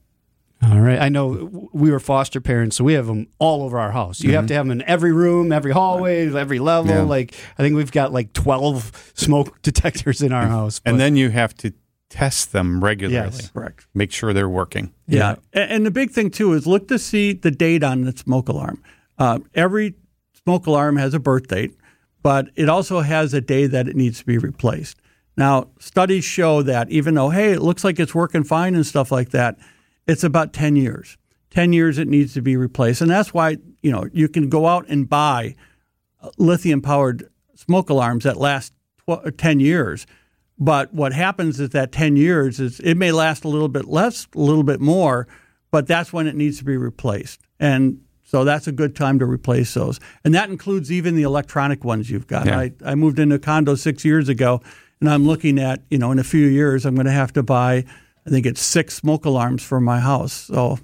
[0.62, 0.98] All right.
[0.98, 4.20] I know we were foster parents, so we have them all over our house.
[4.20, 6.90] You have to have them in every room, every hallway, every level.
[6.92, 7.02] Yeah.
[7.02, 10.80] Like, I think we've got like 12 smoke detectors in our house.
[10.84, 11.72] And then you have to
[12.10, 13.14] test them regularly.
[13.36, 13.50] Yes.
[13.50, 13.86] Correct.
[13.94, 14.92] Make sure they're working.
[15.06, 15.36] Yeah.
[15.54, 18.48] A- And the big thing, too, is look to see the date on the smoke
[18.48, 18.82] alarm.
[19.16, 19.94] Uh, every
[20.42, 21.76] smoke alarm has a birth date,
[22.22, 24.96] but it also has a day that it needs to be replaced.
[25.36, 29.12] Now, studies show that even though, hey, it looks like it's working fine and stuff
[29.12, 29.56] like that,
[30.08, 31.16] it's about 10 years.
[31.50, 33.00] 10 years it needs to be replaced.
[33.00, 35.54] And that's why, you know, you can go out and buy
[36.36, 38.72] lithium powered smoke alarms that last
[39.06, 40.06] tw- uh, 10 years.
[40.58, 44.26] But what happens is that 10 years is it may last a little bit less,
[44.34, 45.28] a little bit more,
[45.70, 47.40] but that's when it needs to be replaced.
[47.60, 50.00] And so that's a good time to replace those.
[50.24, 52.46] And that includes even the electronic ones you've got.
[52.46, 52.58] Yeah.
[52.58, 54.60] I, I moved into a condo six years ago,
[55.00, 57.42] and I'm looking at, you know, in a few years, I'm going to have to
[57.42, 57.84] buy,
[58.28, 60.34] I think it's six smoke alarms for my house.
[60.34, 60.78] So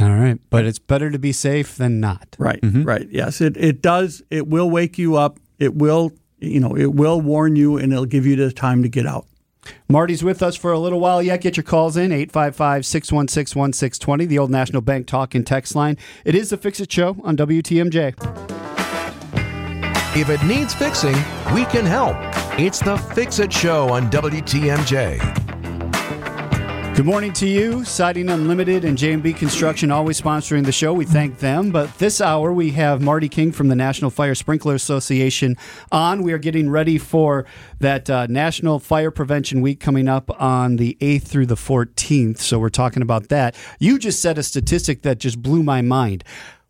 [0.00, 0.40] all right.
[0.50, 2.34] But it's better to be safe than not.
[2.40, 2.82] Right, mm-hmm.
[2.82, 3.06] right.
[3.08, 4.20] Yes, it, it does.
[4.30, 5.38] It will wake you up.
[5.60, 8.88] It will, you know, it will warn you and it'll give you the time to
[8.88, 9.26] get out.
[9.88, 11.40] Marty's with us for a little while yet.
[11.40, 15.96] Get your calls in 855 616 1620, the old National Bank talk and text line.
[16.24, 18.14] It is the Fix It Show on WTMJ.
[20.16, 21.14] If it needs fixing,
[21.54, 22.16] we can help.
[22.58, 25.43] It's the Fix It Show on WTMJ.
[26.94, 27.84] Good morning to you.
[27.84, 30.94] Siding Unlimited and J&B Construction always sponsoring the show.
[30.94, 31.72] We thank them.
[31.72, 35.56] But this hour we have Marty King from the National Fire Sprinkler Association
[35.90, 36.22] on.
[36.22, 37.46] We are getting ready for
[37.80, 42.38] that uh, National Fire Prevention Week coming up on the 8th through the 14th.
[42.38, 43.56] So we're talking about that.
[43.80, 46.22] You just said a statistic that just blew my mind.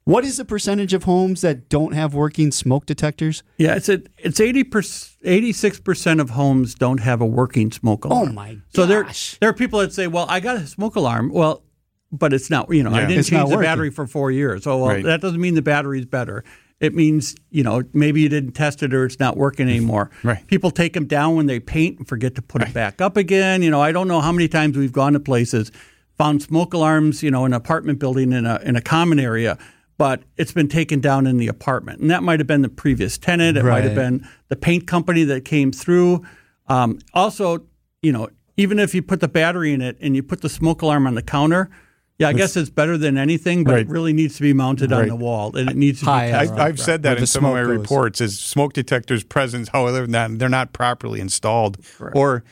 [0.04, 3.42] What is the percentage of homes that don't have working smoke detectors?
[3.56, 4.70] Yeah, it's a, it's 80
[5.22, 8.28] 86 percent of homes don't have a working smoke oh alarm.
[8.28, 8.62] Oh my gosh.
[8.74, 9.08] So there
[9.40, 11.62] there are people that say, "Well, I got a smoke alarm." Well,
[12.12, 12.70] but it's not.
[12.72, 14.66] You know, I didn't It's change the battery for four years.
[14.66, 15.04] Oh, well, Right.
[15.04, 16.44] that doesn't mean the battery's better.
[16.80, 20.10] It means you know maybe you didn't test it or it's not working anymore.
[20.22, 20.46] Right.
[20.48, 23.62] People take them down when they paint and forget to put it back up again.
[23.62, 25.72] You know, I don't know how many times we've gone to places,
[26.18, 29.56] found smoke alarms, you know, in an apartment building in a in a common area.
[29.96, 33.16] But it's been taken down in the apartment, and that might have been the previous
[33.16, 33.56] tenant.
[33.56, 36.24] It might have been the paint company that came through.
[36.66, 37.64] Um, also,
[38.02, 40.82] you know, even if you put the battery in it and you put the smoke
[40.82, 41.70] alarm on the counter,
[42.18, 43.80] yeah, I guess it's better than anything, but Right.
[43.82, 46.32] it really needs to be mounted on the wall and it needs to High be
[46.32, 46.40] up.
[46.42, 46.58] tested.
[46.60, 47.76] I, I've said that the in some of my goes.
[47.78, 51.78] reports is smoke detectors present, however, not, they're not properly installed,
[52.14, 52.44] or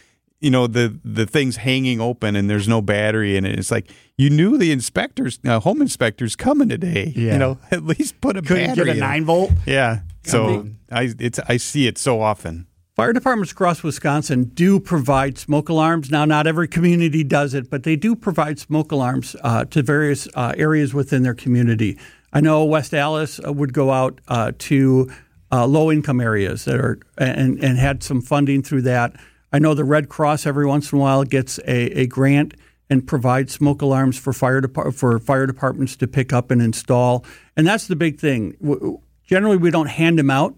[0.43, 3.59] you know the the thing's hanging open and there's no battery in it.
[3.59, 7.13] It's like you knew the inspectors, uh, home inspectors coming today.
[7.17, 7.33] Yeah.
[7.35, 8.85] You know, at least put a Couldn't battery.
[8.85, 8.99] get a in.
[9.01, 9.53] nine volt?
[9.67, 10.01] Yeah.
[10.25, 12.67] So I it's I see it so often.
[12.95, 16.11] Fire departments across Wisconsin do provide smoke alarms.
[16.11, 20.29] Now, not every community does it, but they do provide smoke alarms uh, to various
[20.35, 21.99] uh, areas within their community.
[22.35, 25.11] I know West Allis uh, would go out uh, to
[25.51, 29.17] uh, low income areas that are and, and had some funding through that.
[29.53, 32.55] I know the Red Cross every once in a while gets a, a grant
[32.91, 37.25] and provides smoke alarms for fire depart- for fire departments to pick up and install.
[37.57, 38.55] And that's the big thing.
[38.63, 40.55] W- Generally, we don't hand them out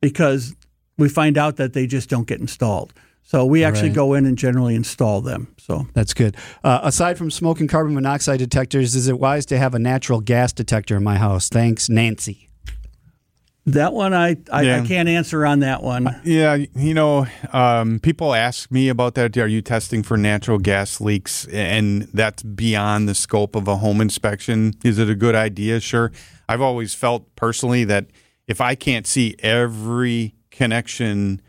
[0.00, 0.56] because
[0.96, 2.92] we find out that they just don't get installed.
[3.22, 3.94] So we actually Right.
[3.96, 5.48] go in and generally install them.
[5.58, 6.34] So That's good.
[6.64, 10.20] Uh, aside from smoke and carbon monoxide detectors, is it wise to have a natural
[10.20, 11.48] gas detector in my house?
[11.50, 12.47] Thanks, Nancy.
[13.72, 16.08] That one I, I, I can't answer on that one.
[16.24, 19.36] Yeah, you know, um, people ask me about that.
[19.36, 21.46] Are you testing for natural gas leaks?
[21.48, 24.74] And that's beyond the scope of a home inspection.
[24.84, 25.80] Is it a good idea?
[25.80, 26.12] Sure.
[26.48, 28.06] I've always felt personally that
[28.46, 31.42] if I can't see every connection,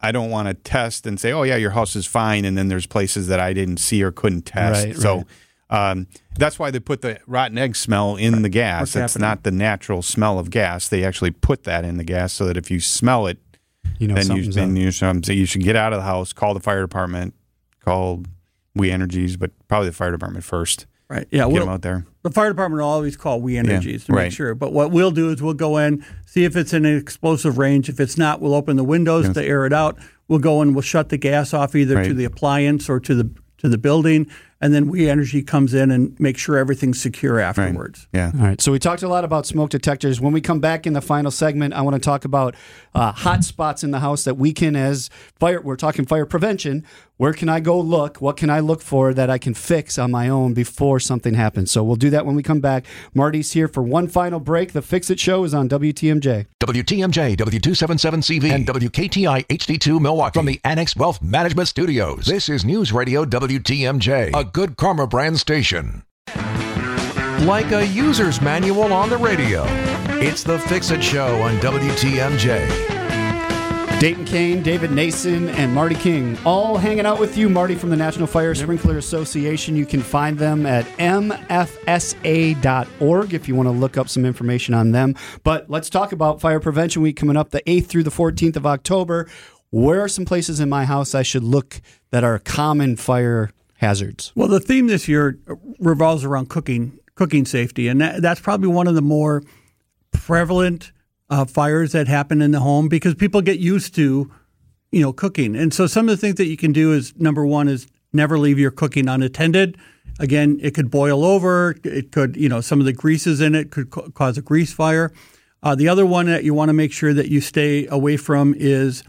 [0.00, 2.68] I don't want to test and say, "Oh yeah, your house is fine," and then
[2.68, 4.86] there's places that I didn't see or couldn't test.
[4.86, 5.16] Right, so.
[5.16, 5.26] right.
[5.72, 6.06] Um,
[6.36, 8.80] that's why they put the rotten egg smell in the gas.
[8.80, 9.28] What's It's happening?
[9.28, 10.88] not the natural smell of gas.
[10.88, 13.38] They actually put that in the gas so that if you smell it,
[13.98, 16.32] You know then you, then you, should, so you should get out of the house,
[16.32, 17.34] call the fire department,
[17.84, 18.22] call
[18.74, 20.86] We Energies, but probably the fire department first.
[21.08, 21.26] Right.
[21.30, 21.40] Yeah.
[21.40, 22.06] Get we'll- them out there.
[22.22, 24.32] the fire department will always call We Energies to make right.
[24.32, 24.54] sure.
[24.54, 27.88] But what we'll do is we'll go in, see if it's in an explosive range.
[27.88, 29.98] If it's not, we'll open the windows to air it out.
[30.28, 33.30] We'll go in, we'll shut the gas off either to the appliance or to the
[33.58, 34.26] to the building,
[34.62, 38.06] and then We Energy comes in and make sure everything's secure afterwards.
[38.12, 38.30] Yeah.
[38.34, 38.60] All right.
[38.60, 40.20] So we talked a lot about smoke detectors.
[40.20, 42.54] When we come back in the final segment, I want to talk about
[42.94, 46.86] uh, hot spots in the house that we can, as fire, we're talking fire prevention.
[47.22, 48.20] Where can I go look?
[48.20, 51.70] What can I look for that I can fix on my own before something happens?
[51.70, 52.84] So we'll do that when we come back.
[53.14, 54.72] Marty's here for one final break.
[54.72, 56.46] The Fix It Show is on WTMJ.
[56.58, 62.24] WTMJ, W277CV, and WKTI HD2 Milwaukee from the Annex Wealth Management Studios.
[62.26, 66.02] This is News Radio WTMJ, a good karma brand station.
[67.46, 69.64] Like a user's manual on the radio,
[70.20, 72.92] it's the Fix It Show on WTMJ.
[73.98, 77.48] Dayton Kane, David Nason, and Marty King all hanging out with you.
[77.48, 79.76] Marty from the National Fire Sprinkler Association.
[79.76, 81.34] You can find them at nfsa.org
[83.32, 85.14] if you want to look up some information on them.
[85.44, 88.66] But let's talk about Fire Prevention Week coming up the 8th through the 14th of
[88.66, 89.28] October.
[89.70, 93.50] Where are some places in my house I should look that are common fire
[93.82, 94.32] hazards?
[94.34, 95.38] Well, the theme this year
[95.78, 99.42] revolves around cooking, cooking safety, and that, that's probably one of the more
[100.12, 100.92] prevalent
[101.28, 104.30] uh, fires that happen in the home because people get used to,
[104.92, 105.56] you know, cooking.
[105.56, 108.38] And so some of the things that you can do is number one is never
[108.38, 109.76] leave your cooking unattended.
[110.20, 111.74] Again, it could boil over.
[111.82, 114.72] It could, you know, some of the greases in it could ca- cause a grease
[114.72, 115.12] fire.
[115.62, 118.54] Uh, the other one that you want to make sure that you stay away from
[118.56, 119.02] is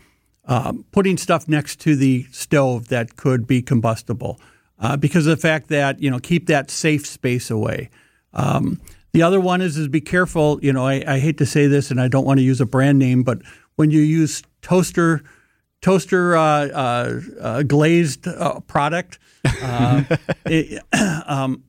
[0.45, 4.39] um, putting stuff next to the stove that could be combustible
[4.79, 7.89] uh, because of the fact that you know keep that safe space away.
[8.33, 8.81] Um,
[9.13, 10.59] the other one is is be careful.
[10.61, 12.65] You know, I, I hate to say this, and I don't want to use a
[12.65, 13.41] brand name, but
[13.75, 15.23] when you use toaster
[15.81, 19.19] toaster uh, uh, uh, glazed uh, product,
[19.61, 20.03] uh,
[20.45, 20.81] it,
[21.27, 21.63] um,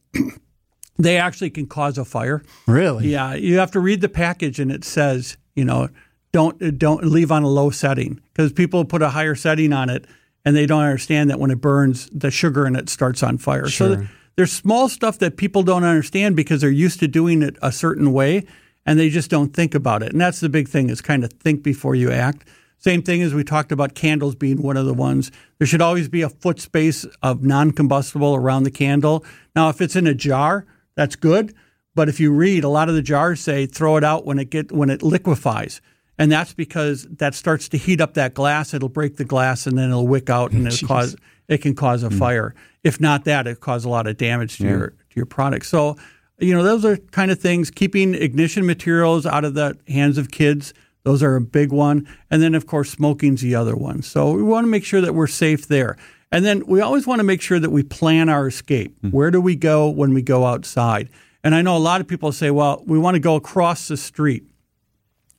[0.96, 2.42] they actually can cause a fire.
[2.66, 3.08] Really?
[3.08, 5.88] Yeah, you have to read the package, and it says, you know,
[6.32, 10.06] don't don't leave on a low setting because people put a higher setting on it,
[10.44, 13.68] and they don't understand that when it burns, the sugar in it starts on fire.
[13.68, 17.56] So th- there's small stuff that people don't understand because they're used to doing it
[17.62, 18.44] a certain way,
[18.84, 20.12] and they just don't think about it.
[20.12, 22.46] And that's the big thing is kind of think before you act.
[22.78, 25.30] Same thing as we talked about candles being one of the ones.
[25.58, 29.24] There should always be a foot space of non-combustible around the candle.
[29.56, 31.54] Now, if it's in a jar, that's good.
[31.94, 34.50] But if you read, a lot of the jars say throw it out when it
[34.50, 35.80] get when it liquefies,
[36.18, 38.74] and that's because that starts to heat up that glass.
[38.74, 41.16] It'll break the glass, and then it'll wick out, and it'll cause
[41.48, 42.18] it can cause a hmm.
[42.18, 42.54] fire.
[42.82, 45.66] If not that, it cause a lot of damage to your to your product.
[45.66, 45.96] So,
[46.38, 47.70] you know, those are kind of things.
[47.70, 50.74] Keeping ignition materials out of the hands of kids.
[51.04, 52.08] Those are a big one.
[52.30, 54.02] And then, of course, smoking's the other one.
[54.02, 55.96] So we want to make sure that we're safe there.
[56.32, 58.98] And then we always want to make sure that we plan our escape.
[59.00, 59.10] Hmm.
[59.10, 61.10] Where do we go when we go outside?
[61.44, 63.98] And I know a lot of people say, well, we want to go across the
[63.98, 64.48] street.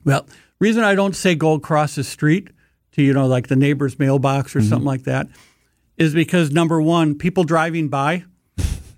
[0.06, 0.28] Well,
[0.60, 2.50] reason I don't say go across the street
[2.94, 5.28] to, you know, like the neighbor's mailbox or something like that
[5.98, 8.24] is because number one, people driving by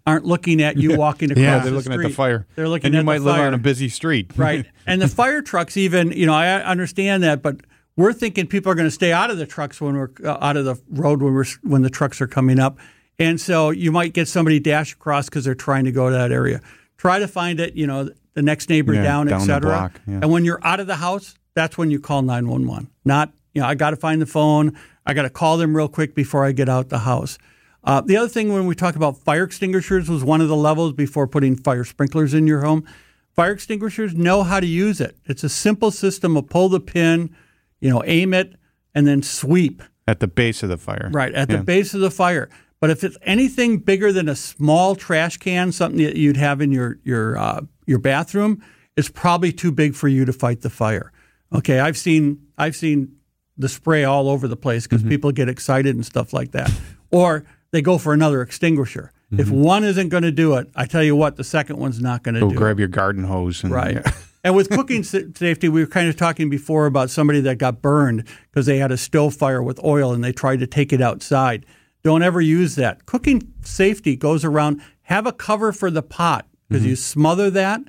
[0.06, 2.48] aren't looking at you walking across Yeah, the they're looking at the fire.
[2.56, 4.32] They're looking and at you might the live fire on a busy street.
[4.36, 4.66] right?
[4.88, 7.58] And the fire trucks, even you know, I understand that, but
[7.98, 10.56] we're thinking people are going to stay out of the trucks when we're uh, out
[10.56, 12.78] of the road when we're when the trucks are coming up,
[13.20, 16.32] and so you might get somebody dash across because they're trying to go to that
[16.32, 16.62] area.
[16.98, 19.92] Try to find it, you know, the next neighbor Yeah, down, down the etc.
[20.08, 20.14] yeah.
[20.22, 22.90] And when you're out of the house, that's when you call nine one one.
[23.04, 24.78] Not you know, I got to find the phone.
[25.06, 27.38] I got to call them real quick before I get out the house.
[27.84, 30.94] Uh, the other thing when we talk about fire extinguishers was one of the levels
[30.94, 32.86] before putting fire sprinklers in your home.
[33.34, 35.18] Fire extinguishers know how to use it.
[35.26, 37.36] It's a simple system of pull the pin,
[37.80, 38.56] you know, aim it,
[38.94, 41.10] and then sweep At the base of the fire.
[41.14, 42.50] right at the base of the fire.
[42.80, 46.72] But if it's anything bigger than a small trash can, something that you'd have in
[46.72, 48.62] your your uh, your bathroom,
[48.96, 51.12] it's probably too big for you to fight the fire.
[51.54, 53.16] Okay, I've seen I've seen
[53.58, 55.10] the spray all over the place because mm-hmm.
[55.10, 56.72] people get excited and stuff like that,
[57.12, 59.12] or they go for another extinguisher.
[59.32, 59.62] If mm-hmm.
[59.62, 62.36] one isn't going to do it, I tell you what, the second one's not going
[62.36, 62.58] to Go do it.
[62.58, 63.62] grab your garden hose.
[63.62, 63.96] And, Right.
[63.96, 64.12] yeah.
[64.46, 68.24] and with cooking safety, we were kind of talking before about somebody that got burned
[68.50, 71.66] because they had a stove fire with oil and they tried to take it outside.
[72.04, 73.06] Don't ever use that.
[73.06, 76.92] Cooking safety goes around, have a cover for the pot because mm-hmm.
[76.92, 77.82] you smother that.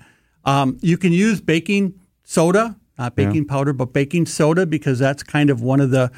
[0.45, 5.51] Um, you can use baking soda, not baking powder, but baking soda because that's kind
[5.51, 6.11] of one of the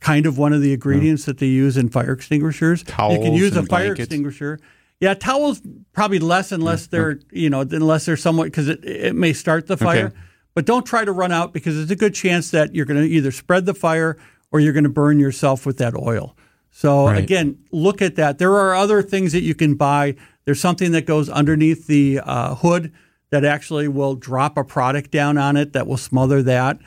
[0.00, 2.80] kind of one of the ingredients that they use in fire extinguishers.
[2.80, 4.00] you can Towels use a fire blankets.
[4.00, 4.58] extinguisher.
[5.00, 9.32] Yeah, towels probably less unless they're you know unless they're somewhat because it it may
[9.32, 10.06] start the fire.
[10.06, 10.16] Okay.
[10.54, 13.08] But don't try to run out because there's a good chance that you're going to
[13.08, 14.16] either spread the fire
[14.50, 16.36] or you're going to burn yourself with that oil.
[16.72, 18.38] So again, look at that.
[18.38, 20.16] There are other things that you can buy.
[20.44, 22.92] There's something that goes underneath the uh, hood
[23.30, 26.78] that actually will drop a product down on it that will smother that.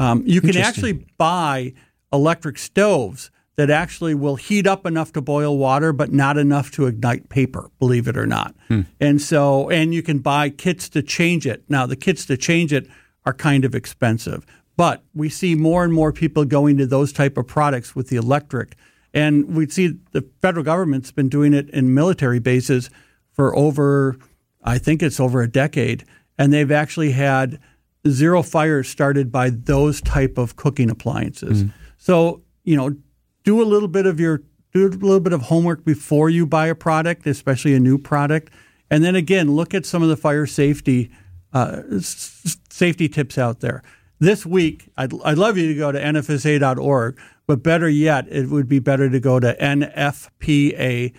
[0.00, 1.74] Um, you can actually buy
[2.12, 6.86] electric stoves that actually will heat up enough to boil water, but not enough to
[6.86, 8.54] ignite paper, believe it or not.
[8.98, 11.62] And so, and you can buy kits to change it.
[11.68, 12.88] Now, the kits to change it
[13.26, 14.44] are kind of expensive,
[14.76, 18.16] but we see more and more people going to those type of products with the
[18.16, 18.74] electric.
[19.14, 22.88] And we see the federal government's been doing it in military bases
[23.32, 24.16] for over,
[24.62, 26.04] I think it's over a decade.
[26.38, 27.58] And they've actually had
[28.08, 31.64] zero fires started by those type of cooking appliances.
[31.98, 32.96] So, you know,
[33.44, 36.66] do a little bit of your do a little bit of homework before you buy
[36.68, 38.50] a product, especially a new product.
[38.90, 41.10] And then again, look at some of the fire safety
[41.52, 43.82] uh, s- safety tips out there.
[44.18, 48.68] This week, I'd, I'd love you to go to nfsa.org, but better yet, it would
[48.68, 51.12] be better to go to nfpa.org.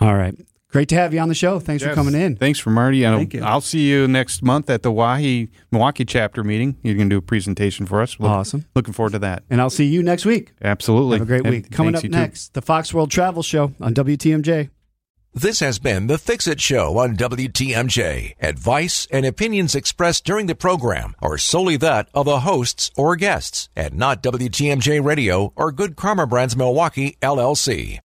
[0.00, 0.34] All right.
[0.74, 1.60] Great to have you on the show.
[1.60, 2.34] Thanks for coming in.
[2.34, 3.04] Thanks for Marty.
[3.04, 3.44] And Thank you.
[3.44, 6.76] I'll see you next month at the Wahi Milwaukee chapter meeting.
[6.82, 8.18] You're going to do a presentation for us.
[8.18, 8.64] Look- Awesome.
[8.74, 9.44] Looking forward to that.
[9.48, 10.52] And I'll see you next week.
[10.60, 11.18] Absolutely.
[11.18, 11.70] Have a great And week.
[11.70, 12.16] Coming up you too.
[12.18, 14.70] next, the Fox World Travel Show on WTMJ.
[15.32, 18.34] This has been the Fix It Show on WTMJ.
[18.40, 23.68] Advice and opinions expressed during the program are solely that of the hosts or guests
[23.76, 28.00] and not WTMJ Radio or Good Karma Brands Milwaukee, LLC.